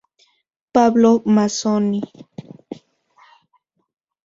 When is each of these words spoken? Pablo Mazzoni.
Pablo 0.73 1.11
Mazzoni. 1.35 2.01